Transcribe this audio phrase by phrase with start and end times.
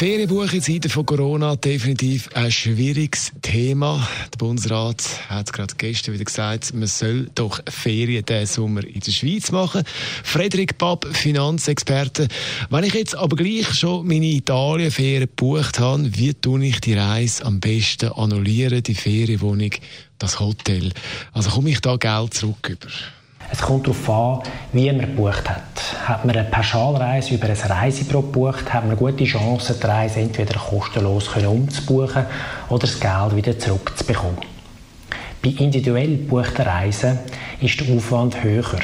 [0.00, 4.08] Ferienbuche von Corona definitiv ein schwieriges Thema.
[4.32, 9.12] Der Bundesrat hat gerade gestern wieder gesagt, man soll doch Ferien diesen Sommer in der
[9.12, 9.82] Schweiz machen.
[10.24, 12.28] Frederik Papp, Finanzexperte.
[12.70, 17.44] Wenn ich jetzt aber gleich schon meine Italienferien gebucht habe, wie tue ich die Reise
[17.44, 19.72] am besten annullieren, die Ferienwohnung,
[20.16, 20.94] das Hotel?
[21.34, 22.88] Also komme ich da Geld zurück über?
[23.52, 25.62] Es kommt darauf an, wie man gebucht hat.
[26.04, 30.58] Hat man eine Pauschalreise über ein Reisebüro gebucht, hat man gute Chancen, die Reise entweder
[30.58, 32.26] kostenlos umzubuchen
[32.68, 34.38] oder das Geld wieder zurückzubekommen.
[35.42, 37.18] Bei individuell gebuchten Reisen
[37.60, 38.78] ist der Aufwand höher.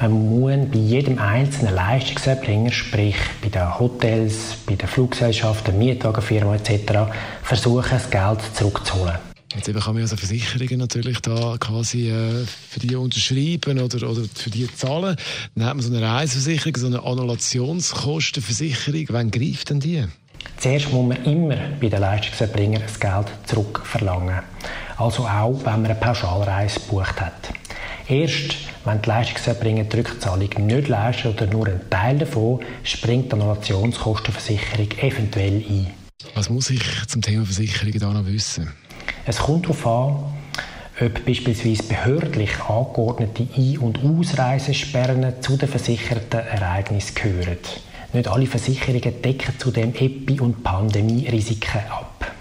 [0.00, 7.10] Man muss bei jedem einzelnen Leistungserbringer, sprich bei den Hotels, bei den Fluggesellschaften, Mietwagenfirmen etc.,
[7.42, 9.33] versuchen, das Geld zurückzuholen.
[9.54, 14.22] Jetzt eben kann man also Versicherungen natürlich da quasi äh, für die unterschreiben oder, oder
[14.34, 15.16] für die zahlen.
[15.54, 19.06] Dann hat man so eine Reiseversicherung, so eine Annulationskostenversicherung.
[19.10, 20.04] Wann greift denn die?
[20.58, 24.40] Zuerst muss man immer bei den Leistungserbringern das Geld zurückverlangen.
[24.96, 27.50] Also auch, wenn man eine Pauschalreise gebucht hat.
[28.08, 33.32] Erst wenn die Leistungserbringer die Rückzahlung nicht leisten oder nur einen Teil davon, springt die
[33.32, 35.86] Annulationskostenversicherung eventuell ein.
[36.34, 38.72] Was muss ich zum Thema Versicherungen da noch wissen?
[39.26, 40.16] Es kommt darauf an,
[41.00, 47.58] ob beispielsweise behördlich angeordnete Ein- und Ausreisesperren zu den versicherten Ereignissen gehören.
[48.12, 52.32] Nicht alle Versicherungen decken zudem Epi- und Pandemie-Risiken ab.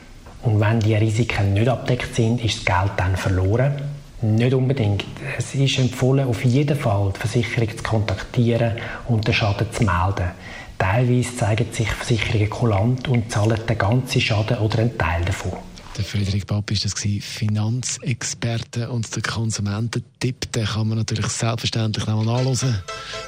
[0.44, 3.82] Und wenn diese Risiken nicht abdeckt sind, ist das Geld dann verloren.
[4.22, 5.06] Nicht unbedingt.
[5.38, 8.74] Es ist empfohlen, auf jeden Fall die Versicherung zu kontaktieren
[9.08, 10.32] und den Schaden zu melden.
[10.78, 15.54] Teilweise zeigen sich Versicherungen kulant und zahlen den ganzen Schaden oder einen Teil davon.
[15.98, 22.26] Der Friedrich Papp ist das Finanzexperte und der Konsumententipp, den kann man natürlich selbstverständlich nochmal
[22.26, 22.82] nachlesen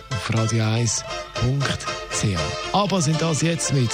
[0.10, 1.04] auf radio1.ch.
[2.74, 3.94] Aber sind das jetzt mit?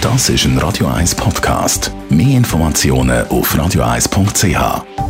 [0.00, 1.90] Das ist ein Radio 1 Podcast.
[2.08, 5.07] Mehr Informationen auf radio1.ch.